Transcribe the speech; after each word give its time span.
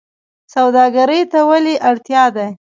سوداګرۍ 0.55 1.21
ته 1.31 1.39
ولې 1.49 1.75
اړتیا 1.89 2.23
ده؟ 2.35 2.47